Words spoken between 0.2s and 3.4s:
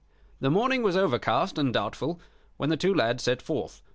The morning was overcast and doubtful when the two lads set